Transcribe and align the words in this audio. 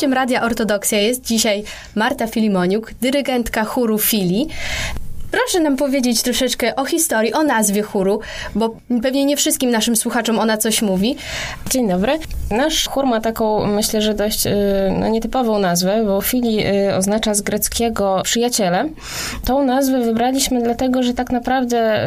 Gościem 0.00 0.12
Radia 0.14 0.42
Ortodoksja 0.42 1.00
jest 1.00 1.24
dzisiaj 1.24 1.64
Marta 1.94 2.26
Filimoniuk, 2.26 2.92
dyrygentka 3.00 3.64
chóru 3.64 3.98
Fili. 3.98 4.48
Proszę 5.30 5.60
nam 5.60 5.76
powiedzieć 5.76 6.22
troszeczkę 6.22 6.76
o 6.76 6.84
historii, 6.84 7.32
o 7.32 7.42
nazwie 7.42 7.82
chóru, 7.82 8.20
bo 8.54 8.76
pewnie 9.02 9.24
nie 9.24 9.36
wszystkim 9.36 9.70
naszym 9.70 9.96
słuchaczom 9.96 10.38
ona 10.38 10.56
coś 10.56 10.82
mówi. 10.82 11.16
Dzień 11.70 11.88
dobry. 11.88 12.18
Nasz 12.50 12.88
chór 12.88 13.06
ma 13.06 13.20
taką, 13.20 13.66
myślę, 13.66 14.02
że 14.02 14.14
dość 14.14 14.46
y, 14.46 14.52
no, 15.00 15.08
nietypową 15.08 15.58
nazwę, 15.58 16.04
bo 16.06 16.20
fili 16.20 16.66
y, 16.66 16.94
oznacza 16.94 17.34
z 17.34 17.42
greckiego 17.42 18.20
przyjaciele. 18.24 18.88
Tą 19.44 19.64
nazwę 19.64 20.00
wybraliśmy 20.00 20.62
dlatego, 20.62 21.02
że 21.02 21.14
tak 21.14 21.30
naprawdę 21.30 22.00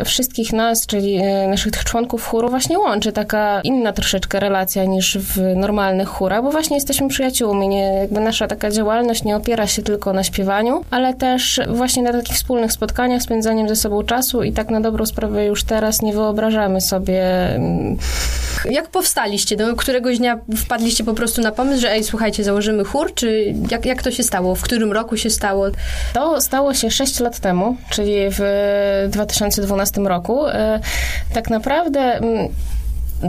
y, 0.00 0.04
wszystkich 0.04 0.52
nas, 0.52 0.86
czyli 0.86 1.22
naszych 1.48 1.84
członków 1.84 2.26
chóru 2.26 2.48
właśnie 2.48 2.78
łączy 2.78 3.12
taka 3.12 3.60
inna 3.60 3.92
troszeczkę 3.92 4.40
relacja 4.40 4.84
niż 4.84 5.18
w 5.18 5.56
normalnych 5.56 6.08
chórach, 6.08 6.42
bo 6.42 6.50
właśnie 6.50 6.76
jesteśmy 6.76 7.08
przyjaciółmi. 7.08 7.68
Nie, 7.68 7.82
jakby 7.82 8.20
nasza 8.20 8.46
taka 8.46 8.70
działalność 8.70 9.24
nie 9.24 9.36
opiera 9.36 9.66
się 9.66 9.82
tylko 9.82 10.12
na 10.12 10.24
śpiewaniu, 10.24 10.84
ale 10.90 11.14
też 11.14 11.60
właśnie 11.68 12.02
na 12.02 12.12
takich 12.12 12.36
wspólnych 12.36 12.72
spotkaniach, 12.72 13.22
spędzaniem 13.22 13.68
ze 13.68 13.76
sobą 13.76 14.02
czasu 14.02 14.42
i 14.42 14.52
tak 14.52 14.70
na 14.70 14.80
dobrą 14.80 15.06
sprawę 15.06 15.44
już 15.44 15.64
teraz 15.64 16.02
nie 16.02 16.12
wyobrażamy 16.12 16.80
sobie. 16.80 17.54
Mm, 17.54 17.96
jak 18.70 18.88
powstaliście? 18.88 19.56
Do 19.56 19.66
któregoś 19.86 20.18
dnia 20.18 20.38
wpadliście 20.56 21.04
po 21.04 21.14
prostu 21.14 21.42
na 21.42 21.52
pomysł, 21.52 21.80
że 21.80 21.90
ej, 21.90 22.04
słuchajcie, 22.04 22.44
założymy 22.44 22.84
chór, 22.84 23.14
czy 23.14 23.54
jak, 23.70 23.86
jak 23.86 24.02
to 24.02 24.10
się 24.10 24.22
stało? 24.22 24.54
W 24.54 24.62
którym 24.62 24.92
roku 24.92 25.16
się 25.16 25.30
stało? 25.30 25.66
To 26.12 26.40
stało 26.40 26.74
się 26.74 26.90
6 26.90 27.20
lat 27.20 27.40
temu, 27.40 27.76
czyli 27.90 28.14
w 28.30 29.08
2012 29.10 30.00
roku. 30.00 30.46
E, 30.46 30.80
tak 31.34 31.50
naprawdę 31.50 32.00
mm, 32.00 32.48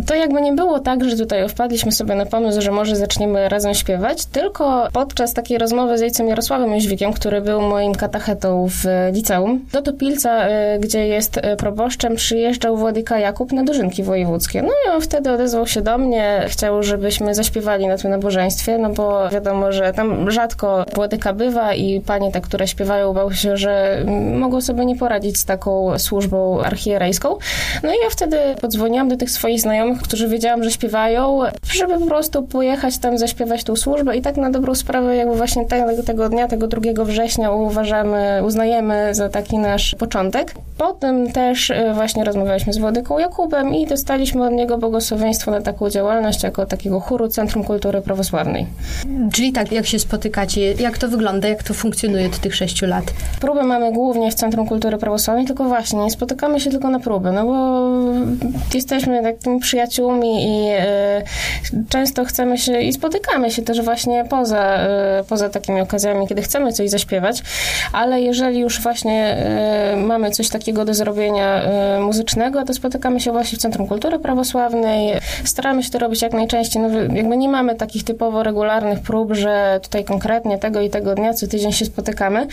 to 0.07 0.15
jakby 0.15 0.41
nie 0.41 0.53
było 0.53 0.79
tak, 0.79 1.03
że 1.03 1.17
tutaj 1.17 1.49
wpadliśmy 1.49 1.91
sobie 1.91 2.15
na 2.15 2.25
pomysł, 2.25 2.61
że 2.61 2.71
może 2.71 2.95
zaczniemy 2.95 3.49
razem 3.49 3.73
śpiewać, 3.73 4.25
tylko 4.25 4.87
podczas 4.93 5.33
takiej 5.33 5.57
rozmowy 5.57 5.97
z 5.97 6.01
ojcem 6.01 6.27
Jarosławem 6.27 6.73
Jóźwikiem, 6.73 7.13
który 7.13 7.41
był 7.41 7.61
moim 7.61 7.95
katachetą 7.95 8.67
w 8.69 8.85
liceum, 9.13 9.65
do 9.71 9.81
Topilca, 9.81 10.47
y, 10.49 10.79
gdzie 10.79 11.07
jest 11.07 11.37
y, 11.37 11.41
proboszczem, 11.57 12.15
przyjeżdżał 12.15 12.77
Władika 12.77 13.19
Jakub 13.19 13.51
na 13.51 13.63
dożynki 13.63 14.03
wojewódzkie. 14.03 14.61
No 14.61 14.69
i 14.69 14.95
on 14.95 15.01
wtedy 15.01 15.31
odezwał 15.31 15.67
się 15.67 15.81
do 15.81 15.97
mnie, 15.97 16.45
chciał, 16.47 16.83
żebyśmy 16.83 17.35
zaśpiewali 17.35 17.87
na 17.87 17.97
tym 17.97 18.11
nabożeństwie, 18.11 18.77
no 18.77 18.89
bo 18.89 19.29
wiadomo, 19.29 19.71
że 19.71 19.93
tam 19.93 20.31
rzadko 20.31 20.85
Władyka 20.95 21.33
bywa 21.33 21.73
i 21.73 22.01
panie 22.01 22.31
te, 22.31 22.41
które 22.41 22.67
śpiewają, 22.67 23.13
bał 23.13 23.33
się, 23.33 23.57
że 23.57 24.03
mogą 24.33 24.61
sobie 24.61 24.85
nie 24.85 24.95
poradzić 24.95 25.39
z 25.39 25.45
taką 25.45 25.99
służbą 25.99 26.61
archierejską. 26.61 27.37
No 27.83 27.89
i 27.89 27.95
ja 28.03 28.09
wtedy 28.09 28.37
podzwoniłam 28.61 29.09
do 29.09 29.17
tych 29.17 29.31
swoich 29.31 29.61
znajomych, 29.61 29.76
znajomych, 29.77 30.01
którzy 30.01 30.27
wiedziałam, 30.27 30.63
że 30.63 30.71
śpiewają, 30.71 31.39
żeby 31.71 31.99
po 31.99 32.05
prostu 32.05 32.43
pojechać 32.43 32.97
tam, 32.97 33.17
zaśpiewać 33.17 33.63
tą 33.63 33.75
służbę 33.75 34.17
i 34.17 34.21
tak 34.21 34.37
na 34.37 34.51
dobrą 34.51 34.75
sprawę 34.75 35.15
jakby 35.15 35.35
właśnie 35.35 35.65
tego, 35.65 36.03
tego 36.03 36.29
dnia, 36.29 36.47
tego 36.47 36.67
2 36.67 37.03
września 37.03 37.51
uważamy, 37.51 38.41
uznajemy 38.45 39.15
za 39.15 39.29
taki 39.29 39.57
nasz 39.57 39.95
początek. 39.95 40.53
Potem 40.77 41.31
też 41.31 41.71
e, 41.71 41.93
właśnie 41.93 42.23
rozmawialiśmy 42.23 42.73
z 42.73 42.77
Władyką 42.77 43.19
Jakubem 43.19 43.75
i 43.75 43.87
dostaliśmy 43.87 44.43
od 44.43 44.51
niego 44.51 44.77
błogosławieństwo 44.77 45.51
na 45.51 45.61
taką 45.61 45.89
działalność 45.89 46.43
jako 46.43 46.65
takiego 46.65 46.99
chóru 46.99 47.27
Centrum 47.27 47.63
Kultury 47.63 48.01
Prawosławnej. 48.01 48.67
Czyli 49.33 49.51
tak, 49.51 49.71
jak 49.71 49.85
się 49.85 49.99
spotykacie, 49.99 50.73
jak 50.73 50.97
to 50.97 51.07
wygląda, 51.07 51.47
jak 51.47 51.63
to 51.63 51.73
funkcjonuje 51.73 52.27
od 52.27 52.39
tych 52.39 52.55
sześciu 52.55 52.85
lat? 52.85 53.03
Próby 53.41 53.63
mamy 53.63 53.91
głównie 53.91 54.31
w 54.31 54.35
Centrum 54.35 54.67
Kultury 54.67 54.97
Prawosławnej, 54.97 55.45
tylko 55.45 55.63
właśnie 55.63 55.99
nie 55.99 56.11
spotykamy 56.11 56.59
się 56.59 56.69
tylko 56.69 56.89
na 56.89 56.99
próby, 56.99 57.31
no 57.31 57.45
bo 57.45 57.87
jesteśmy 58.73 59.23
takimi 59.23 59.59
przyjaciółmi 59.67 60.45
i 60.47 60.71
y, 61.73 61.83
często 61.89 62.25
chcemy 62.25 62.57
się 62.57 62.81
i 62.81 62.93
spotykamy 62.93 63.51
się 63.51 63.61
też 63.61 63.81
właśnie 63.81 64.25
poza, 64.29 64.87
y, 65.21 65.23
poza 65.23 65.49
takimi 65.49 65.81
okazjami, 65.81 66.27
kiedy 66.27 66.41
chcemy 66.41 66.73
coś 66.73 66.89
zaśpiewać, 66.89 67.41
ale 67.93 68.21
jeżeli 68.21 68.59
już 68.59 68.81
właśnie 68.81 69.37
y, 69.93 69.97
mamy 69.97 70.31
coś 70.31 70.49
takiego 70.49 70.85
do 70.85 70.93
zrobienia 70.93 71.61
muzycznego, 71.99 72.65
to 72.65 72.73
spotykamy 72.73 73.19
się 73.19 73.31
właśnie 73.31 73.57
w 73.57 73.61
Centrum 73.61 73.87
Kultury 73.87 74.19
Prawosławnej. 74.19 75.13
Staramy 75.43 75.83
się 75.83 75.89
to 75.89 75.99
robić 75.99 76.21
jak 76.21 76.33
najczęściej. 76.33 76.81
No, 76.81 76.89
jakby 77.15 77.37
nie 77.37 77.49
mamy 77.49 77.75
takich 77.75 78.03
typowo 78.03 78.43
regularnych 78.43 78.99
prób, 78.99 79.33
że 79.33 79.79
tutaj 79.83 80.03
konkretnie 80.03 80.57
tego 80.57 80.81
i 80.81 80.89
tego 80.89 81.15
dnia 81.15 81.33
co 81.33 81.47
tydzień 81.47 81.71
się 81.71 81.85
spotykamy, 81.85 82.47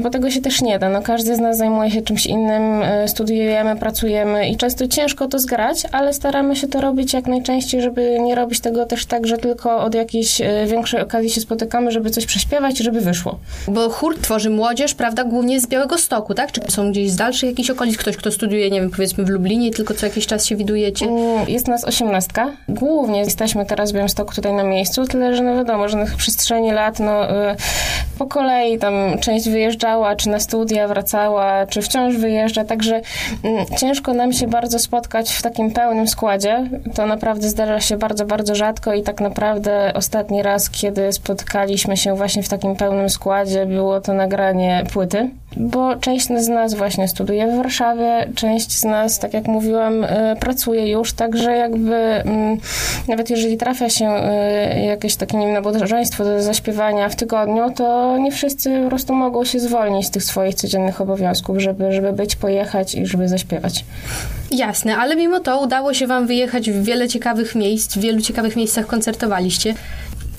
bo 0.00 0.10
tego 0.10 0.30
się 0.30 0.40
też 0.40 0.62
nie 0.62 0.78
da. 0.78 0.88
No, 0.88 1.02
każdy 1.02 1.36
z 1.36 1.38
nas 1.38 1.56
zajmuje 1.56 1.90
się 1.90 2.02
czymś 2.02 2.26
innym, 2.26 2.82
studiujemy, 3.06 3.76
pracujemy 3.76 4.48
i 4.48 4.56
często 4.56 4.88
ciężko 4.88 5.28
to 5.28 5.38
zgrać, 5.38 5.82
ale 5.92 6.12
staramy 6.12 6.41
staramy 6.42 6.56
się 6.56 6.68
to 6.68 6.80
robić 6.80 7.12
jak 7.12 7.26
najczęściej, 7.26 7.82
żeby 7.82 8.18
nie 8.20 8.34
robić 8.34 8.60
tego 8.60 8.86
też 8.86 9.06
tak, 9.06 9.26
że 9.26 9.38
tylko 9.38 9.78
od 9.78 9.94
jakiejś 9.94 10.40
e, 10.40 10.66
większej 10.66 11.00
okazji 11.00 11.30
się 11.30 11.40
spotykamy, 11.40 11.92
żeby 11.92 12.10
coś 12.10 12.26
prześpiewać 12.26 12.80
i 12.80 12.84
żeby 12.84 13.00
wyszło. 13.00 13.38
Bo 13.68 13.90
chór 13.90 14.18
tworzy 14.18 14.50
młodzież, 14.50 14.94
prawda, 14.94 15.24
głównie 15.24 15.60
z 15.60 15.66
Białego 15.66 15.98
Stoku, 15.98 16.34
tak? 16.34 16.52
Czy 16.52 16.60
są 16.68 16.90
gdzieś 16.90 17.10
z 17.10 17.16
dalszych 17.16 17.50
jakichś 17.50 17.70
okolic? 17.70 17.96
Ktoś, 17.96 18.16
kto 18.16 18.32
studiuje, 18.32 18.70
nie 18.70 18.80
wiem, 18.80 18.90
powiedzmy 18.90 19.24
w 19.24 19.28
Lublinie, 19.28 19.70
tylko 19.70 19.94
co 19.94 20.06
jakiś 20.06 20.26
czas 20.26 20.46
się 20.46 20.56
widujecie? 20.56 21.06
Mm, 21.06 21.48
jest 21.48 21.68
nas 21.68 21.84
osiemnastka. 21.84 22.50
Głównie 22.68 23.18
jesteśmy 23.18 23.66
teraz 23.66 23.90
w 23.90 23.94
Białymstoku 23.94 24.34
tutaj 24.34 24.52
na 24.52 24.64
miejscu, 24.64 25.06
tyle, 25.06 25.36
że 25.36 25.42
no 25.42 25.56
wiadomo, 25.56 25.88
że 25.88 25.96
na 25.96 26.06
przestrzeni 26.16 26.72
lat, 26.72 27.00
no 27.00 27.30
e, 27.30 27.56
po 28.18 28.26
kolei 28.26 28.78
tam 28.78 28.94
część 29.20 29.48
wyjeżdżała, 29.48 30.16
czy 30.16 30.28
na 30.28 30.40
studia 30.40 30.88
wracała, 30.88 31.66
czy 31.66 31.82
wciąż 31.82 32.16
wyjeżdża, 32.16 32.64
także 32.64 33.00
mm, 33.44 33.66
ciężko 33.80 34.14
nam 34.14 34.32
się 34.32 34.46
bardzo 34.46 34.78
spotkać 34.78 35.32
w 35.32 35.42
takim 35.42 35.70
pełnym 35.70 36.08
składzie 36.08 36.31
to 36.94 37.06
naprawdę 37.06 37.48
zdarza 37.48 37.80
się 37.80 37.96
bardzo, 37.96 38.26
bardzo 38.26 38.54
rzadko 38.54 38.94
i 38.94 39.02
tak 39.02 39.20
naprawdę 39.20 39.92
ostatni 39.94 40.42
raz, 40.42 40.70
kiedy 40.70 41.12
spotkaliśmy 41.12 41.96
się 41.96 42.16
właśnie 42.16 42.42
w 42.42 42.48
takim 42.48 42.76
pełnym 42.76 43.10
składzie, 43.10 43.66
było 43.66 44.00
to 44.00 44.14
nagranie 44.14 44.84
płyty, 44.92 45.30
bo 45.56 45.96
część 45.96 46.26
z 46.26 46.48
nas 46.48 46.74
właśnie 46.74 47.08
studiuje 47.08 47.46
w 47.46 47.56
Warszawie, 47.56 48.28
część 48.34 48.78
z 48.78 48.84
nas, 48.84 49.18
tak 49.18 49.34
jak 49.34 49.46
mówiłam, 49.46 50.04
y, 50.04 50.08
pracuje 50.40 50.90
już, 50.90 51.12
także 51.12 51.56
jakby 51.56 51.94
mm, 51.94 52.58
nawet 53.08 53.30
jeżeli 53.30 53.56
trafia 53.56 53.90
się 53.90 54.08
y, 54.76 54.80
jakieś 54.80 55.16
takie, 55.16 55.36
nie 55.36 55.46
wiem, 55.46 55.54
nabożeństwo 55.54 56.24
do 56.24 56.42
zaśpiewania 56.42 57.08
w 57.08 57.16
tygodniu, 57.16 57.70
to 57.70 58.18
nie 58.18 58.32
wszyscy 58.32 58.80
po 58.82 58.88
prostu 58.88 59.14
mogą 59.14 59.44
się 59.44 59.60
zwolnić 59.60 60.06
z 60.06 60.10
tych 60.10 60.24
swoich 60.24 60.54
codziennych 60.54 61.00
obowiązków, 61.00 61.58
żeby, 61.58 61.92
żeby 61.92 62.12
być, 62.12 62.36
pojechać 62.36 62.94
i 62.94 63.06
żeby 63.06 63.28
zaśpiewać. 63.28 63.84
Jasne, 64.50 64.96
ale 64.96 65.16
mimo 65.16 65.40
to 65.40 65.60
udało 65.60 65.94
się 65.94 66.06
Wam 66.06 66.26
wyjechać 66.26 66.70
w 66.70 66.84
wiele 66.84 67.08
ciekawych 67.08 67.54
miejsc, 67.54 67.96
w 67.96 68.00
wielu 68.00 68.20
ciekawych 68.20 68.56
miejscach 68.56 68.86
koncertowaliście 68.86 69.74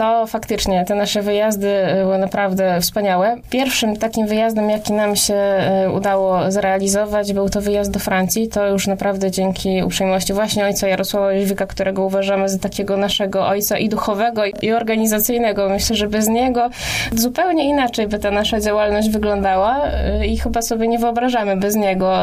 to 0.04 0.28
faktycznie 0.28 0.86
te 0.86 0.96
nasze 0.96 1.22
wyjazdy 1.22 1.74
były 2.02 2.18
naprawdę 2.18 2.82
wspaniałe. 2.82 3.36
Pierwszym 3.50 3.98
takim 3.98 4.28
wyjazdem, 4.28 4.70
jaki 4.70 4.94
nam 4.94 5.16
się 5.16 5.34
e, 5.34 5.92
udało 5.92 6.52
zrealizować, 6.52 7.34
był 7.34 7.50
to 7.50 7.62
wyjazd 7.62 7.92
do 7.92 8.00
Francji. 8.00 8.48
To 8.48 8.68
już 8.68 8.88
naprawdę 8.88 9.32
dzięki 9.32 9.84
uprzejmości 9.84 10.34
właśnie 10.34 10.66
ojca 10.66 10.88
Jarosława 10.88 11.34
Jóźwika, 11.34 11.66
którego 11.66 12.06
uważamy 12.06 12.50
za 12.50 12.60
takiego 12.60 12.98
naszego 12.98 13.48
ojca 13.48 13.78
i 13.78 13.90
duchowego, 13.90 14.42
i 14.62 14.72
organizacyjnego. 14.72 15.70
Myślę, 15.70 15.96
że 15.96 16.08
bez 16.08 16.28
niego 16.28 16.70
zupełnie 17.16 17.70
inaczej 17.70 18.08
by 18.08 18.20
ta 18.20 18.32
nasza 18.32 18.60
działalność 18.60 19.10
wyglądała 19.10 19.86
e, 19.86 20.28
i 20.28 20.38
chyba 20.38 20.62
sobie 20.62 20.88
nie 20.88 21.00
wyobrażamy 21.00 21.58
bez 21.58 21.76
niego 21.76 22.14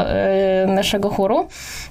naszego 0.67 1.09
chóru. 1.09 1.47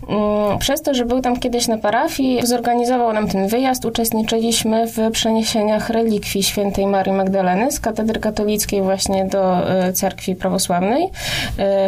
Mm, 0.09 0.59
przez 0.59 0.83
to, 0.83 0.95
że 0.95 1.05
był 1.05 1.21
tam 1.21 1.37
kiedyś 1.37 1.69
na 1.69 1.79
parafii, 1.79 2.47
zorganizował 2.47 3.13
nam 3.13 3.29
ten 3.29 3.49
wyjazd, 3.49 3.85
uczestniczyliśmy 3.85 4.87
w 4.87 5.11
przeniesieniach 5.13 5.80
przekazaniach 5.81 5.91
relikwii 5.91 6.43
świętej 6.43 6.87
Marii 6.87 7.13
Magdaleny 7.13 7.73
z 7.73 7.81
katedry 7.81 8.21
katolickiej 8.21 8.83
właśnie 8.83 9.25
do 9.25 9.57
cerkwi 9.95 10.37
prawosławnej 10.37 11.09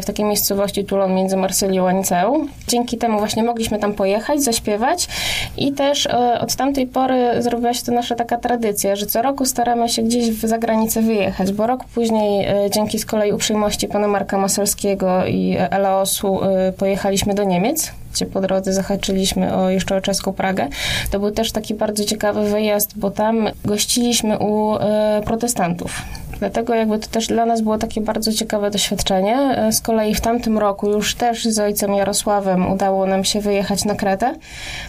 w 0.03 0.05
takiej 0.07 0.25
miejscowości 0.25 0.85
Toulon 0.85 1.15
między 1.15 1.37
Marsylią 1.37 1.89
a 1.89 1.93
Niceą. 1.93 2.47
Dzięki 2.69 2.99
temu 2.99 3.19
właśnie 3.19 3.43
mogliśmy 3.43 3.79
tam 3.79 3.95
pojechać, 3.95 4.43
zaśpiewać 4.43 5.09
i 5.57 5.73
też 5.73 6.09
od 6.41 6.57
tamtej 6.57 6.87
pory 6.87 7.43
zrobiła 7.43 7.75
się 7.75 7.83
to 7.83 7.93
nasza 7.93 8.15
taka 8.15 8.37
tradycja, 8.37 8.97
że 8.97 9.07
co 9.07 9.23
roku 9.23 9.47
staramy 9.47 9.89
się 9.89 10.03
gdzieś 10.03 10.31
w 10.31 10.47
zagranicę 10.47 11.03
wyjechać, 11.03 11.53
bo 11.53 11.67
rok 11.67 11.85
później 11.85 12.47
dzięki 12.71 12.99
z 12.99 13.07
kolei 13.07 13.33
uprzejmości 13.33 13.89
pana 13.89 14.09
Marka 14.09 14.39
Maselskiego 14.39 15.27
i 15.27 15.57
Elaosu 15.71 16.41
pojechaliśmy 16.79 17.35
do 17.35 17.45
Niemiec, 17.45 17.93
gdzie 18.13 18.27
po 18.27 18.41
drodze 18.41 18.73
zahaczyliśmy 18.73 19.55
o 19.55 19.71
jeszcze 19.71 19.97
o 19.97 20.01
czeską 20.01 20.33
Pragę. 20.33 20.69
To 21.11 21.21
był 21.21 21.31
też 21.31 21.53
taki 21.53 21.75
bardzo 21.75 22.05
ciekawy 22.05 22.51
wyjazd, 22.51 22.99
bo 22.99 23.11
tam 23.11 23.49
gościliśmy 23.65 24.39
u 24.39 24.77
e, 24.77 25.23
protestantów. 25.25 26.03
Dlatego 26.39 26.75
jakby 26.75 26.99
to 26.99 27.09
też 27.09 27.27
dla 27.27 27.47
nas 27.47 27.61
było 27.61 27.79
takie 27.79 28.01
bardzo 28.01 28.33
ciekawe 28.33 28.71
doświadczenie. 28.71 29.37
E, 29.37 29.73
z 29.73 29.81
kolei 29.81 30.15
w 30.15 30.21
tamtym 30.21 30.59
roku 30.59 30.91
już 30.91 31.15
też 31.15 31.45
z 31.45 31.59
ojcem 31.59 31.95
Jarosławem 31.95 32.73
udało 32.73 33.07
nam 33.07 33.25
się 33.25 33.41
wyjechać 33.41 33.85
na 33.85 33.95
Kretę. 33.95 34.35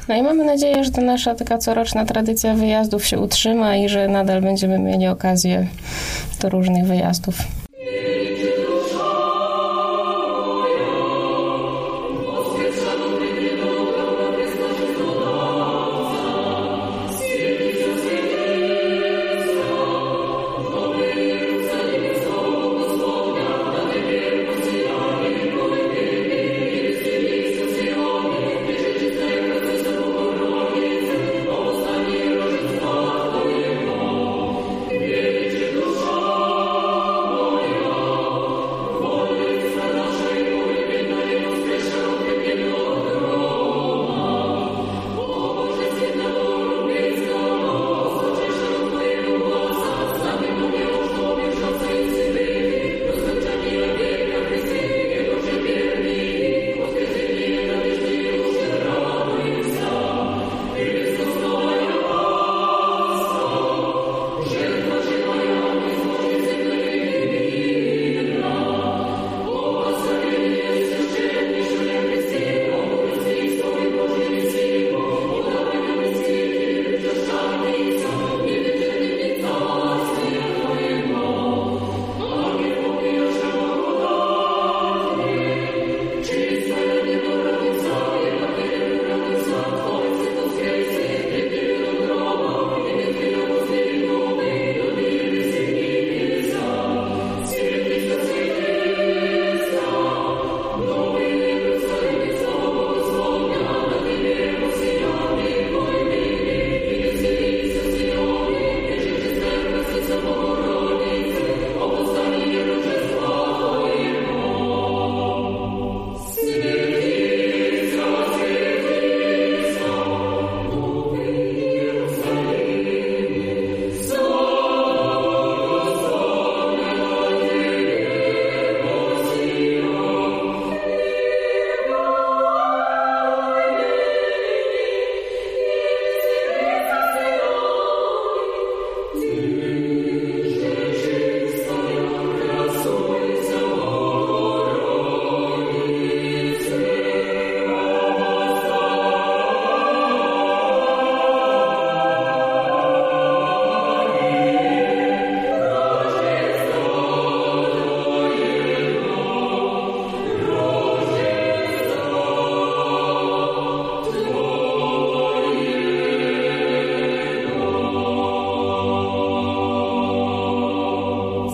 No 0.07 0.15
i 0.15 0.21
mamy 0.21 0.45
nadzieję, 0.45 0.83
że 0.83 0.91
ta 0.91 1.01
nasza 1.01 1.35
taka 1.35 1.57
coroczna 1.57 2.05
tradycja 2.05 2.53
wyjazdów 2.53 3.05
się 3.05 3.19
utrzyma 3.19 3.75
i 3.75 3.89
że 3.89 4.07
nadal 4.07 4.41
będziemy 4.41 4.79
mieli 4.79 5.07
okazję 5.07 5.67
do 6.41 6.49
różnych 6.49 6.85
wyjazdów. 6.85 7.35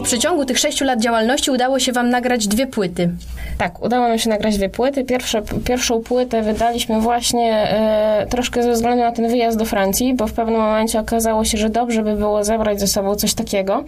Przeciągu 0.10 0.46
tych 0.46 0.60
sześciu 0.60 0.86
lat 0.86 1.00
działalności 1.00 1.52
udało 1.52 1.80
się 1.80 1.92
wam 1.92 2.10
nagrać 2.10 2.48
dwie 2.48 2.68
płyty. 2.68 3.10
Tak, 3.58 3.82
udało 3.82 4.08
nam 4.08 4.20
się 4.20 4.30
nagrać 4.30 4.58
dwie 4.58 4.70
płyty. 4.70 5.04
Pierwsze, 5.04 5.42
pierwszą 5.66 6.02
płytę 6.02 6.42
wydaliśmy 6.42 7.02
właśnie 7.02 7.52
e, 7.54 8.28
troszkę 8.30 8.64
ze 8.64 8.72
względu 8.72 9.04
na 9.04 9.12
ten 9.12 9.30
wyjazd 9.30 9.58
do 9.58 9.66
Francji, 9.66 10.14
bo 10.14 10.28
w 10.28 10.34
pewnym 10.34 10.62
momencie 10.62 11.00
okazało 11.00 11.46
się, 11.46 11.58
że 11.58 11.70
dobrze 11.70 12.04
by 12.04 12.16
było 12.16 12.44
zabrać 12.44 12.80
ze 12.80 12.88
sobą 12.88 13.16
coś 13.16 13.34
takiego. 13.34 13.84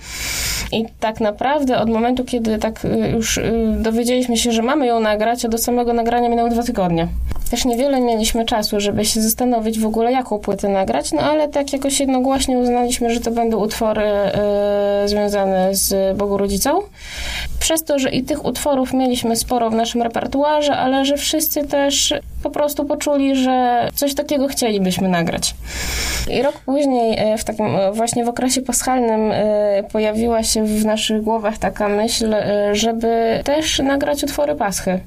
I 0.72 0.86
tak 1.00 1.19
naprawdę 1.19 1.79
od 1.79 1.89
momentu, 1.89 2.25
kiedy 2.25 2.57
tak 2.57 2.86
e, 2.86 3.10
już 3.10 3.38
e, 3.38 3.51
dowiedzieliśmy 3.77 4.38
się, 4.38 4.51
że 4.51 4.62
mamy 4.62 4.88
ją 4.88 5.00
nagrać, 5.00 5.45
a 5.45 5.48
do 5.48 5.57
samego 5.57 5.93
nagrania 5.93 6.29
minęły 6.29 6.50
dwa 6.50 6.63
tygodnie. 6.63 7.07
Też 7.51 7.65
niewiele 7.65 8.01
mieliśmy 8.01 8.46
czasu, 8.46 8.79
żeby 8.79 9.05
się 9.05 9.22
zastanowić 9.22 9.79
w 9.79 9.86
ogóle, 9.86 10.12
jaką 10.12 10.39
płytę 10.39 10.70
nagrać, 10.70 11.12
no 11.12 11.22
ale 11.22 11.48
tak 11.48 11.74
jakoś 11.74 12.00
jednogłośnie 12.00 12.58
uznaliśmy, 12.58 13.13
że 13.13 13.20
to 13.20 13.31
będą 13.31 13.58
utwory 13.58 14.01
e, 14.01 15.03
związane 15.05 15.75
z 15.75 16.17
Bogurodzicą. 16.17 16.81
Przez 17.60 17.84
to, 17.84 18.00
że 18.00 18.10
i 18.10 18.24
tych 18.24 18.46
utworów 18.46 18.93
mieliśmy 18.93 19.36
sporo 19.36 19.70
w 19.70 19.75
naszym 19.75 20.01
repertuarze, 20.01 20.74
ale 20.77 21.05
że 21.05 21.17
wszyscy 21.17 21.67
też 21.67 22.13
po 22.43 22.50
prostu 22.50 22.86
poczuli, 22.86 23.36
że 23.36 23.88
coś 23.95 24.15
takiego 24.15 24.48
chcielibyśmy 24.48 25.10
nagrać. 25.10 25.55
I 26.29 26.41
rok 26.41 26.60
później, 26.65 27.17
e, 27.17 27.38
w 27.38 27.43
takim 27.43 27.65
e, 27.65 27.91
właśnie 27.91 28.25
w 28.25 28.29
okresie 28.29 28.62
paschalnym, 28.62 29.31
e, 29.31 29.83
pojawiła 29.91 30.43
się 30.43 30.65
w 30.65 30.86
naszych 30.86 31.21
głowach 31.21 31.57
taka 31.57 31.89
myśl, 31.89 32.36
żeby 32.71 33.41
też 33.43 33.79
nagrać 33.79 34.24
utwory 34.24 34.55
Paschy, 34.55 35.00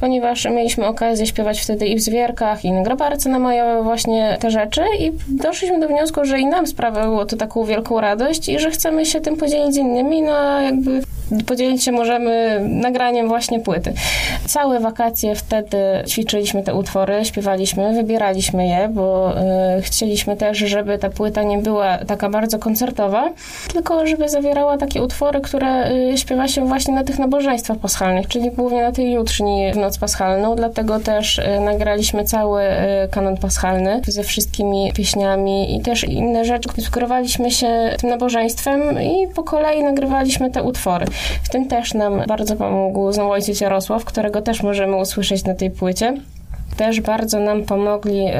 ponieważ 0.00 0.44
mieliśmy 0.44 0.86
okazję 0.86 1.26
śpiewać 1.26 1.60
wtedy 1.60 1.86
i 1.86 1.96
w 1.96 2.00
zwierkach, 2.00 2.64
i 2.64 2.72
na 2.72 2.82
grabarce 2.82 3.28
namajowe 3.30 3.82
właśnie 3.82 4.36
te 4.40 4.50
rzeczy 4.50 4.82
i 4.98 5.12
doszliśmy 5.28 5.80
do 5.80 5.88
wniosku, 5.88 6.24
że 6.24 6.40
i 6.40 6.46
nam 6.46 6.66
sprawiało 6.66 7.24
to 7.24 7.36
taką 7.36 7.64
wielką 7.64 8.00
radość 8.00 8.48
i 8.48 8.58
że 8.58 8.70
chcemy 8.70 9.06
się 9.06 9.20
tym 9.20 9.36
podzielić 9.36 9.74
z 9.74 9.76
innymi, 9.76 10.22
no 10.22 10.60
jakby 10.60 11.02
podzielić 11.46 11.84
się 11.84 11.92
możemy 11.92 12.60
nagraniem 12.62 13.28
właśnie 13.28 13.60
płyty. 13.60 13.92
Całe 14.48 14.80
wakacje 14.80 15.34
wtedy 15.34 15.78
ćwiczyliśmy 16.06 16.62
te 16.62 16.74
utwory, 16.74 17.24
śpiewaliśmy, 17.24 17.92
wybieraliśmy 17.92 18.66
je, 18.66 18.88
bo 18.88 19.34
y, 19.78 19.82
chcieliśmy 19.82 20.36
też, 20.36 20.58
żeby 20.58 20.98
ta 20.98 21.10
płyta 21.10 21.42
nie 21.42 21.58
była 21.58 21.98
taka 21.98 22.30
bardzo 22.30 22.58
koncertowa, 22.58 23.30
tylko 23.72 24.06
żeby 24.06 24.28
zawierała 24.28 24.78
takie 24.78 25.02
utwory, 25.02 25.40
które 25.40 25.92
y, 25.92 26.18
śpiewa 26.18 26.48
się 26.48 26.66
właśnie 26.66 26.94
na 26.94 27.04
tych 27.04 27.18
nabożeństwach 27.18 27.78
paschalnych, 27.78 28.28
czyli 28.28 28.50
głównie 28.50 28.82
na 28.82 28.92
tej 28.92 29.12
jutrzni 29.12 29.72
w 29.72 29.76
noc 29.76 29.98
paschalną, 29.98 30.56
dlatego 30.56 31.00
też 31.00 31.38
y, 31.38 31.60
nagraliśmy 31.60 32.24
cały 32.24 32.62
y, 32.62 33.08
kanon 33.10 33.36
paschalny 33.36 34.00
ze 34.06 34.22
wszystkimi 34.22 34.92
pieśniami 34.94 35.76
i 35.76 35.80
też 35.80 36.04
inne 36.04 36.44
rzeczy. 36.44 36.68
Inspirowaliśmy 36.78 37.50
się 37.50 37.96
tym 38.00 38.10
nabożeństwem 38.10 39.02
i 39.02 39.28
po 39.34 39.42
kolei 39.42 39.82
nagrywaliśmy 39.82 40.50
te 40.50 40.62
utwory. 40.62 41.06
W 41.42 41.48
tym 41.48 41.68
też 41.68 41.94
nam 41.94 42.22
bardzo 42.28 42.56
pomógł 42.56 43.12
znowu 43.12 43.30
ojciec 43.30 43.60
Jarosław, 43.60 44.04
którego 44.04 44.37
też 44.42 44.62
możemy 44.62 44.96
usłyszeć 44.96 45.44
na 45.44 45.54
tej 45.54 45.70
płycie. 45.70 46.14
Też 46.76 47.00
bardzo 47.00 47.40
nam 47.40 47.62
pomogli 47.64 48.26
y, 48.26 48.32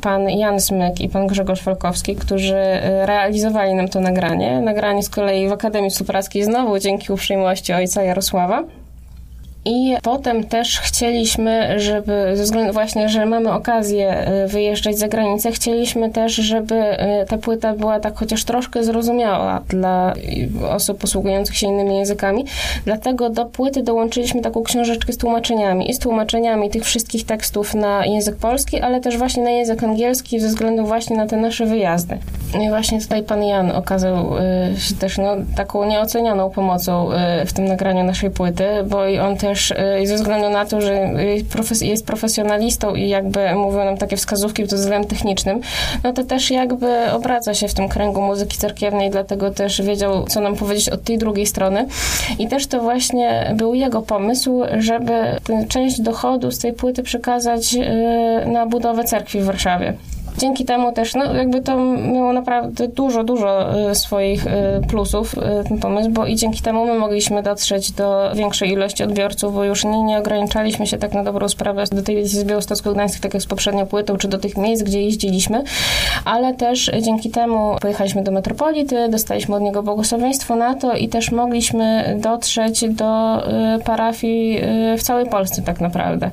pan 0.00 0.30
Jan 0.30 0.60
Smyk 0.60 1.00
i 1.00 1.08
pan 1.08 1.26
Grzegorz 1.26 1.62
Falkowski, 1.62 2.16
którzy 2.16 2.56
y, 2.56 3.06
realizowali 3.06 3.74
nam 3.74 3.88
to 3.88 4.00
nagranie. 4.00 4.60
Nagranie 4.60 5.02
z 5.02 5.10
kolei 5.10 5.48
w 5.48 5.52
Akademii 5.52 5.90
Suprackiej 5.90 6.44
znowu 6.44 6.78
dzięki 6.78 7.12
uprzejmości 7.12 7.72
ojca 7.72 8.02
Jarosława. 8.02 8.64
I 9.64 9.96
potem 10.02 10.44
też 10.44 10.80
chcieliśmy, 10.80 11.80
żeby, 11.80 12.30
ze 12.34 12.42
względu 12.42 12.72
właśnie, 12.72 13.08
że 13.08 13.26
mamy 13.26 13.52
okazję 13.52 14.28
y, 14.44 14.48
wyjeżdżać 14.48 14.98
za 14.98 15.08
granicę, 15.08 15.52
chcieliśmy 15.52 16.10
też, 16.10 16.34
żeby 16.34 16.74
y, 16.74 17.26
ta 17.28 17.38
płyta 17.38 17.74
była 17.74 18.00
tak 18.00 18.16
chociaż 18.16 18.44
troszkę 18.44 18.84
zrozumiała 18.84 19.62
dla 19.68 20.14
osób 20.68 20.98
posługujących 20.98 21.56
się 21.56 21.66
innymi 21.66 21.96
językami. 21.96 22.44
Dlatego 22.84 23.30
do 23.30 23.44
płyty 23.44 23.82
dołączyliśmy 23.82 24.42
taką 24.42 24.62
książeczkę 24.62 25.12
z 25.12 25.16
tłumaczeniami 25.16 25.90
i 25.90 25.94
z 25.94 25.98
tłumaczeniami 25.98 26.70
tych 26.70 26.84
wszystkich 26.84 27.26
tekstów 27.26 27.74
na 27.74 28.06
język 28.06 28.36
polski, 28.36 28.80
ale 28.80 29.00
też 29.00 29.16
właśnie 29.16 29.42
na 29.42 29.50
język 29.50 29.84
angielski 29.84 30.40
ze 30.40 30.48
względu 30.48 30.86
właśnie 30.86 31.16
na 31.16 31.26
te 31.26 31.36
nasze 31.36 31.66
wyjazdy. 31.66 32.18
I 32.60 32.68
właśnie 32.68 33.00
tutaj 33.00 33.22
pan 33.22 33.44
Jan 33.44 33.70
okazał 33.70 34.36
y, 34.36 34.80
się 34.80 34.94
też 34.94 35.18
no, 35.18 35.36
taką 35.56 35.84
nieocenioną 35.84 36.50
pomocą 36.50 37.08
w 37.46 37.52
tym 37.52 37.64
nagraniu 37.64 38.04
naszej 38.04 38.30
płyty, 38.30 38.64
bo 38.86 39.06
i 39.06 39.18
on 39.18 39.36
też 39.36 39.70
y, 39.70 40.06
ze 40.06 40.14
względu 40.14 40.50
na 40.50 40.66
to, 40.66 40.80
że 40.80 40.94
jest 41.80 42.06
profesjonalistą 42.06 42.94
i 42.94 43.08
jakby 43.08 43.54
mówią 43.54 43.84
nam 43.84 43.96
takie 43.96 44.16
wskazówki 44.16 44.62
pod 44.62 44.74
względem 44.74 45.10
technicznym, 45.10 45.60
no 46.04 46.12
to 46.12 46.24
też 46.24 46.50
jakby 46.50 47.12
obraca 47.12 47.54
się 47.54 47.68
w 47.68 47.74
tym 47.74 47.88
kręgu 47.88 48.22
muzyki 48.22 48.58
cerkiewnej, 48.58 49.10
dlatego 49.10 49.50
też 49.50 49.82
wiedział, 49.82 50.24
co 50.24 50.40
nam 50.40 50.56
powiedzieć 50.56 50.88
od 50.88 51.04
tej 51.04 51.18
drugiej 51.18 51.46
strony. 51.46 51.86
I 52.38 52.48
też 52.48 52.66
to 52.66 52.80
właśnie 52.80 53.54
był 53.54 53.74
jego 53.74 54.02
pomysł, 54.02 54.62
żeby 54.78 55.12
tę 55.44 55.64
część 55.68 56.00
dochodu 56.00 56.50
z 56.50 56.58
tej 56.58 56.72
płyty 56.72 57.02
przekazać 57.02 57.74
y, 57.74 58.48
na 58.48 58.66
budowę 58.66 59.04
cerkwi 59.04 59.40
w 59.40 59.44
Warszawie. 59.44 59.94
Dzięki 60.38 60.64
temu 60.64 60.92
też, 60.92 61.14
no 61.14 61.34
jakby 61.34 61.60
to 61.60 61.76
miało 62.12 62.32
naprawdę 62.32 62.88
dużo, 62.88 63.24
dużo 63.24 63.80
y, 63.90 63.94
swoich 63.94 64.46
y, 64.46 64.50
plusów 64.88 65.34
y, 65.38 65.68
ten 65.68 65.78
pomysł, 65.78 66.10
bo 66.10 66.26
i 66.26 66.36
dzięki 66.36 66.62
temu 66.62 66.86
my 66.86 66.98
mogliśmy 66.98 67.42
dotrzeć 67.42 67.92
do 67.92 68.30
większej 68.34 68.70
ilości 68.70 69.04
odbiorców, 69.04 69.54
bo 69.54 69.64
już 69.64 69.84
nie, 69.84 70.02
nie 70.02 70.18
ograniczaliśmy 70.18 70.86
się 70.86 70.98
tak 70.98 71.12
na 71.12 71.24
dobrą 71.24 71.48
sprawę 71.48 71.84
do 71.92 72.02
tej 72.02 72.26
z 72.26 72.44
Białostocko-Gdańsk, 72.44 73.20
tak 73.20 73.34
jak 73.34 73.42
z 73.42 73.46
poprzednią 73.46 73.86
płytą, 73.86 74.16
czy 74.16 74.28
do 74.28 74.38
tych 74.38 74.56
miejsc, 74.56 74.82
gdzie 74.82 75.02
jeździliśmy, 75.02 75.64
ale 76.24 76.54
też 76.54 76.90
dzięki 77.02 77.30
temu 77.30 77.76
pojechaliśmy 77.80 78.22
do 78.22 78.32
metropolity, 78.32 79.08
dostaliśmy 79.08 79.56
od 79.56 79.62
niego 79.62 79.82
błogosławieństwo 79.82 80.56
na 80.56 80.74
to 80.74 80.96
i 80.96 81.08
też 81.08 81.30
mogliśmy 81.30 82.16
dotrzeć 82.20 82.84
do 82.88 83.42
parafii 83.84 84.60
w 84.98 85.02
całej 85.02 85.26
Polsce 85.26 85.62
tak 85.62 85.80
naprawdę. 85.80 86.30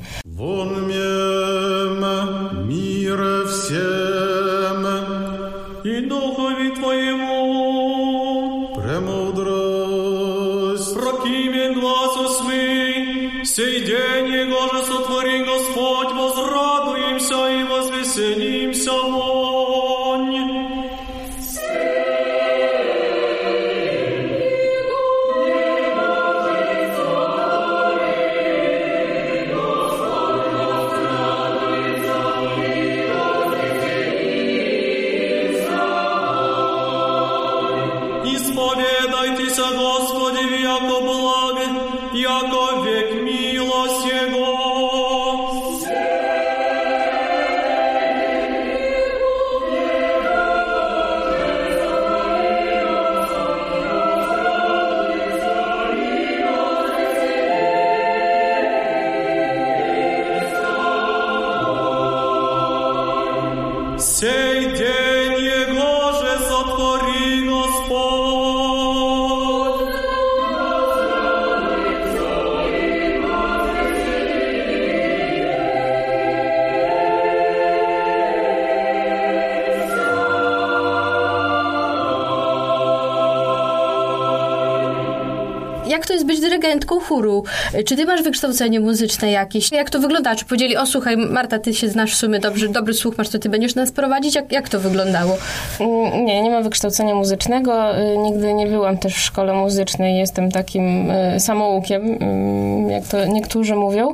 Dyrygentką 86.26 87.00
chóru. 87.00 87.44
Czy 87.86 87.96
ty 87.96 88.06
masz 88.06 88.24
wykształcenie 88.24 88.80
muzyczne 88.80 89.32
jakieś? 89.32 89.72
Jak 89.72 89.90
to 89.90 90.00
wygląda? 90.00 90.36
Czy 90.36 90.46
podzieli, 90.46 90.78
o 90.78 90.86
słuchaj, 90.86 91.18
Marta, 91.18 91.60
ty 91.60 91.74
się 91.74 91.90
znasz 91.90 92.14
w 92.14 92.16
sumie 92.16 92.40
dobrze, 92.40 92.70
dobry 92.70 92.94
słuch 92.94 93.18
masz, 93.18 93.30
to 93.30 93.40
ty 93.40 93.50
będziesz 93.50 93.76
nas 93.76 93.92
prowadzić? 93.92 94.36
Jak, 94.36 94.52
jak 94.52 94.70
to 94.70 94.80
wyglądało? 94.80 95.38
Mm, 95.80 96.26
nie, 96.26 96.42
nie 96.42 96.50
mam 96.50 96.64
wykształcenia 96.64 97.16
muzycznego. 97.16 98.00
Y, 98.00 98.18
nigdy 98.18 98.54
nie 98.54 98.68
byłam 98.68 98.98
też 98.98 99.16
w 99.16 99.20
szkole 99.20 99.54
muzycznej. 99.54 100.18
Jestem 100.18 100.52
takim 100.52 101.12
y, 101.12 101.40
samoukiem, 101.40 102.18
mm, 102.22 102.90
jak 102.90 103.08
to 103.08 103.26
niektórzy 103.26 103.76
mówią. 103.76 104.14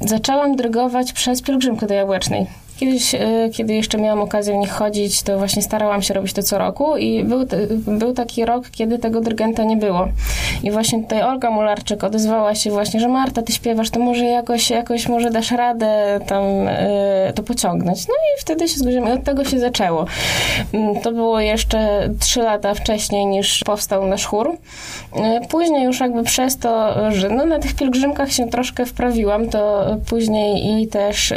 Zaczęłam 0.00 0.56
dyrygować 0.56 1.12
przez 1.12 1.42
pielgrzymkę 1.42 1.86
do 1.86 1.94
Jabłecznej. 1.94 2.63
Kiedyś, 2.76 3.14
e, 3.14 3.20
kiedy 3.52 3.74
jeszcze 3.74 3.98
miałam 3.98 4.20
okazję 4.20 4.54
w 4.54 4.56
nich 4.56 4.70
chodzić, 4.70 5.22
to 5.22 5.38
właśnie 5.38 5.62
starałam 5.62 6.02
się 6.02 6.14
robić 6.14 6.32
to 6.32 6.42
co 6.42 6.58
roku 6.58 6.96
i 6.96 7.24
był, 7.24 7.40
był 7.86 8.12
taki 8.12 8.44
rok, 8.44 8.70
kiedy 8.70 8.98
tego 8.98 9.20
dyrygenta 9.20 9.64
nie 9.64 9.76
było. 9.76 10.08
I 10.62 10.70
właśnie 10.70 11.02
tutaj 11.02 11.22
Olga 11.22 11.50
Mularczyk 11.50 12.04
odezwała 12.04 12.54
się 12.54 12.70
właśnie, 12.70 13.00
że 13.00 13.08
Marta, 13.08 13.42
ty 13.42 13.52
śpiewasz, 13.52 13.90
to 13.90 14.00
może 14.00 14.24
jakoś, 14.24 14.70
jakoś 14.70 15.08
może 15.08 15.30
dasz 15.30 15.50
radę 15.50 16.20
tam 16.26 16.44
y, 16.68 17.32
to 17.34 17.42
pociągnąć. 17.42 18.08
No 18.08 18.14
i 18.14 18.40
wtedy 18.40 18.68
się 18.68 18.78
zgodziłam 18.78 19.08
i 19.08 19.12
od 19.12 19.24
tego 19.24 19.44
się 19.44 19.58
zaczęło. 19.58 20.06
Mm, 20.72 21.00
to 21.00 21.12
było 21.12 21.40
jeszcze 21.40 22.08
trzy 22.20 22.40
lata 22.40 22.74
wcześniej 22.74 23.26
niż 23.26 23.62
powstał 23.64 24.06
nasz 24.06 24.26
chór. 24.26 24.48
Y, 25.16 25.48
później 25.48 25.84
już 25.84 26.00
jakby 26.00 26.22
przez 26.22 26.58
to, 26.58 26.94
że 27.10 27.28
no 27.28 27.46
na 27.46 27.58
tych 27.58 27.74
pielgrzymkach 27.74 28.32
się 28.32 28.48
troszkę 28.48 28.86
wprawiłam, 28.86 29.48
to 29.48 29.86
później 30.08 30.82
i 30.82 30.88
też 30.88 31.30
y, 31.30 31.36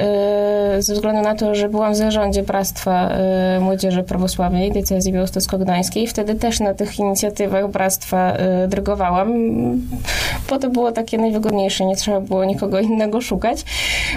ze 0.80 0.94
względu 0.94 1.22
na 1.22 1.27
na 1.28 1.36
to, 1.36 1.56
że 1.56 1.70
byłam 1.70 1.94
w 1.94 1.96
zarządzie 1.96 2.44
Bractwa 2.44 3.10
y, 3.58 3.60
Młodzieży 3.60 4.04
Prawosławnej 4.04 4.72
Diecezji 4.72 5.14
Białostocko-Gdańskiej. 5.14 6.08
Wtedy 6.08 6.36
też 6.36 6.60
na 6.60 6.74
tych 6.74 7.00
inicjatywach 7.00 7.72
Bractwa 7.72 8.34
y, 8.66 8.68
drygowałam, 8.68 9.34
bo 10.50 10.60
to 10.60 10.70
było 10.70 10.92
takie 10.92 11.18
najwygodniejsze, 11.18 11.86
nie 11.86 11.96
trzeba 11.96 12.22
było 12.22 12.46
nikogo 12.46 12.80
innego 12.80 13.22
szukać. 13.22 13.64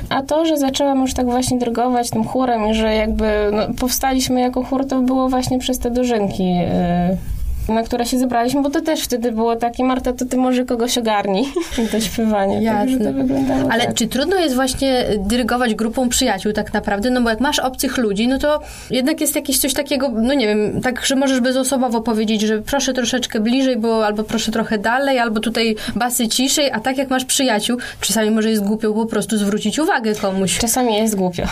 A 0.09 0.23
to, 0.23 0.47
że 0.47 0.57
zaczęłam 0.57 1.01
już 1.01 1.15
tak 1.15 1.27
właśnie 1.27 1.59
drygować 1.59 2.11
tym 2.11 2.25
chórem 2.25 2.71
i 2.71 2.75
że 2.75 2.95
jakby 2.95 3.51
no, 3.53 3.63
powstaliśmy 3.81 4.41
jako 4.41 4.65
chór, 4.65 4.89
to 4.89 5.01
było 5.03 5.29
właśnie 5.29 5.59
przez 5.59 5.79
te 5.79 5.91
dożynki 5.91 6.43
y, 6.43 7.40
na 7.69 7.83
które 7.83 8.07
się 8.07 8.19
zebraliśmy, 8.19 8.63
bo 8.63 8.71
to 8.71 8.81
też 8.81 9.01
wtedy 9.01 9.33
było 9.33 9.57
takie, 9.57 9.85
Marta, 9.85 10.13
to 10.13 10.25
ty 10.25 10.37
może 10.37 10.65
kogoś 10.65 10.99
ogarnij 10.99 11.45
to 11.93 12.01
śpiewanie. 12.01 12.63
Jasne. 12.63 12.99
to 12.99 13.13
wyglądało 13.13 13.73
Ale 13.73 13.87
tak. 13.87 13.95
czy 13.95 14.07
trudno 14.07 14.37
jest 14.37 14.55
właśnie 14.55 15.05
dyrygować 15.19 15.75
grupą 15.75 16.09
przyjaciół 16.09 16.53
tak 16.53 16.73
naprawdę? 16.73 17.11
No 17.11 17.21
bo 17.21 17.31
jak 17.31 17.41
masz 17.41 17.59
obcych 17.59 17.99
ludzi, 17.99 18.29
no 18.29 18.39
to 18.39 18.61
jednak 18.91 19.21
jest 19.21 19.37
jakieś 19.37 19.59
coś 19.59 19.75
takiego, 19.75 20.09
no 20.09 20.35
nie 20.35 20.47
wiem, 20.47 20.81
tak, 20.81 21.07
że 21.07 21.17
możesz 21.17 21.41
bezosobowo 21.41 22.01
powiedzieć, 22.01 22.41
że 22.41 22.59
proszę 22.59 22.93
troszeczkę 22.93 23.41
bliżej, 23.41 23.77
bo 23.77 24.07
albo 24.07 24.25
proszę 24.25 24.53
trochę 24.53 24.79
dalej, 24.79 25.19
albo 25.19 25.41
tutaj 25.41 25.77
basy 25.97 26.29
ciszej, 26.29 26.71
a 26.71 26.81
tak 26.81 26.99
jak 26.99 27.11
masz 27.11 27.25
przyjaciół, 27.25 27.79
czasami 28.01 28.31
może 28.31 28.51
jest 28.51 28.65
głupio 28.65 28.93
po 28.93 29.07
prostu 29.07 29.39
zwrócić 29.39 29.79
uwagę 29.79 30.15
komuś. 30.15 30.59
Czasami 30.59 30.95
jest 30.95 31.17
głupio. 31.17 31.43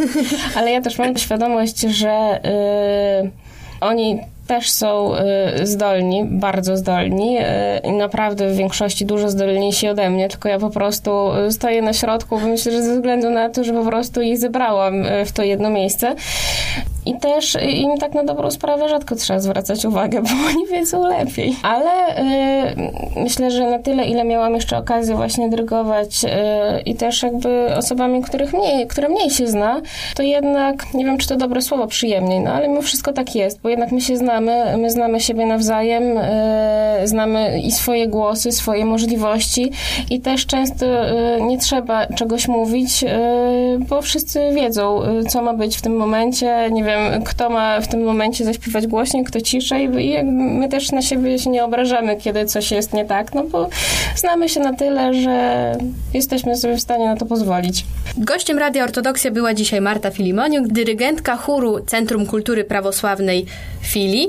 Ale 0.56 0.70
ja 0.70 0.80
też 0.80 0.98
mam 0.98 1.16
świadomość, 1.16 1.80
że 1.80 2.40
y, 3.26 3.41
oni 3.82 4.20
też 4.46 4.70
są 4.70 5.14
y, 5.14 5.66
zdolni, 5.66 6.24
bardzo 6.24 6.76
zdolni 6.76 7.38
y, 7.38 7.42
i 7.84 7.92
naprawdę 7.92 8.52
w 8.52 8.56
większości 8.56 9.06
dużo 9.06 9.30
zdolniejsi 9.30 9.88
ode 9.88 10.10
mnie, 10.10 10.28
tylko 10.28 10.48
ja 10.48 10.58
po 10.58 10.70
prostu 10.70 11.10
y, 11.48 11.52
stoję 11.52 11.82
na 11.82 11.92
środku, 11.92 12.40
myślę, 12.40 12.72
że 12.72 12.82
ze 12.82 12.94
względu 12.94 13.30
na 13.30 13.48
to, 13.48 13.64
że 13.64 13.72
po 13.72 13.84
prostu 13.84 14.22
ich 14.22 14.38
zebrałam 14.38 15.04
w 15.26 15.32
to 15.32 15.42
jedno 15.42 15.70
miejsce. 15.70 16.14
I 17.06 17.14
też 17.14 17.58
im 17.72 17.98
tak 17.98 18.14
na 18.14 18.24
dobrą 18.24 18.50
sprawę 18.50 18.88
rzadko 18.88 19.16
trzeba 19.16 19.40
zwracać 19.40 19.84
uwagę, 19.84 20.22
bo 20.22 20.28
oni 20.50 20.66
wiedzą 20.66 21.08
lepiej. 21.08 21.56
Ale 21.62 22.18
y, 22.18 23.20
myślę, 23.20 23.50
że 23.50 23.70
na 23.70 23.78
tyle, 23.78 24.04
ile 24.04 24.24
miałam 24.24 24.54
jeszcze 24.54 24.78
okazję 24.78 25.16
właśnie 25.16 25.48
dyrygować 25.48 26.24
y, 26.24 26.28
i 26.86 26.94
też 26.94 27.22
jakby 27.22 27.74
osobami, 27.76 28.22
których 28.22 28.52
mniej, 28.52 28.86
które 28.86 29.08
mniej 29.08 29.30
się 29.30 29.46
zna, 29.46 29.80
to 30.14 30.22
jednak, 30.22 30.94
nie 30.94 31.04
wiem, 31.04 31.18
czy 31.18 31.28
to 31.28 31.36
dobre 31.36 31.62
słowo, 31.62 31.86
przyjemniej, 31.86 32.40
no 32.40 32.52
ale 32.52 32.68
mimo 32.68 32.82
wszystko 32.82 33.12
tak 33.12 33.34
jest, 33.34 33.60
bo 33.60 33.68
jednak 33.68 33.92
my 33.92 34.00
się 34.00 34.16
znamy, 34.16 34.76
my 34.78 34.90
znamy 34.90 35.20
siebie 35.20 35.46
nawzajem, 35.46 36.18
y, 36.18 36.22
znamy 37.04 37.60
i 37.60 37.72
swoje 37.72 38.08
głosy, 38.08 38.52
swoje 38.52 38.84
możliwości 38.84 39.70
i 40.10 40.20
też 40.20 40.46
często 40.46 40.86
nie 41.40 41.58
trzeba 41.58 42.06
czegoś 42.06 42.48
mówić, 42.48 43.04
bo 43.78 44.02
wszyscy 44.02 44.40
wiedzą, 44.54 45.00
co 45.28 45.42
ma 45.42 45.54
być 45.54 45.76
w 45.76 45.82
tym 45.82 45.96
momencie, 45.96 46.68
nie 46.70 46.84
wiem, 46.84 46.91
kto 47.24 47.50
ma 47.50 47.80
w 47.80 47.88
tym 47.88 48.04
momencie 48.04 48.44
zaśpiewać 48.44 48.86
głośniej, 48.86 49.24
kto 49.24 49.40
ciszej 49.40 49.84
i 49.84 50.24
my 50.24 50.68
też 50.68 50.92
na 50.92 51.02
siebie 51.02 51.38
się 51.38 51.50
nie 51.50 51.64
obrażamy, 51.64 52.16
kiedy 52.16 52.46
coś 52.46 52.70
jest 52.70 52.92
nie 52.92 53.04
tak, 53.04 53.34
no 53.34 53.44
bo 53.44 53.68
znamy 54.16 54.48
się 54.48 54.60
na 54.60 54.72
tyle, 54.72 55.14
że 55.14 55.76
jesteśmy 56.14 56.56
sobie 56.56 56.76
w 56.76 56.80
stanie 56.80 57.06
na 57.06 57.16
to 57.16 57.26
pozwolić. 57.26 57.84
Gościem 58.16 58.58
Radia 58.58 58.84
Ortodoksja 58.84 59.30
była 59.30 59.54
dzisiaj 59.54 59.80
Marta 59.80 60.10
Filimoniuk, 60.10 60.68
dyrygentka 60.68 61.36
chóru 61.36 61.80
Centrum 61.86 62.26
Kultury 62.26 62.64
Prawosławnej 62.64 63.46
Fili. 63.82 64.28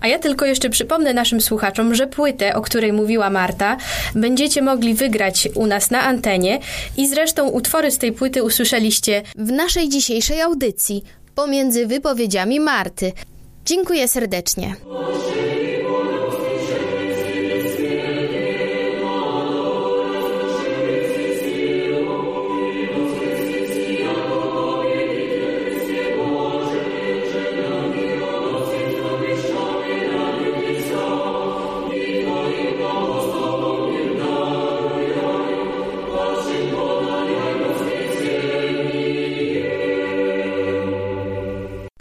A 0.00 0.08
ja 0.08 0.18
tylko 0.18 0.46
jeszcze 0.46 0.70
przypomnę 0.70 1.14
naszym 1.14 1.40
słuchaczom, 1.40 1.94
że 1.94 2.06
płytę, 2.06 2.54
o 2.54 2.60
której 2.60 2.92
mówiła 2.92 3.30
Marta, 3.30 3.76
będziecie 4.14 4.62
mogli 4.62 4.94
wygrać 4.94 5.48
u 5.54 5.66
nas 5.66 5.90
na 5.90 6.02
antenie 6.02 6.58
i 6.96 7.08
zresztą 7.08 7.48
utwory 7.48 7.90
z 7.90 7.98
tej 7.98 8.12
płyty 8.12 8.42
usłyszeliście 8.42 9.22
w 9.36 9.52
naszej 9.52 9.88
dzisiejszej 9.88 10.40
audycji 10.40 11.04
pomiędzy 11.34 11.86
wypowiedziami 11.86 12.60
Marty. 12.60 13.12
Dziękuję 13.64 14.08
serdecznie. 14.08 14.74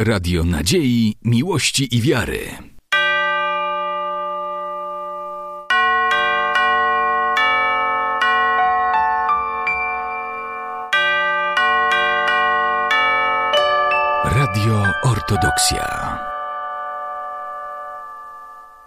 Radio 0.04 0.44
Nadziei, 0.44 1.16
Miłości 1.24 1.96
i 1.96 2.02
Wiary. 2.02 2.71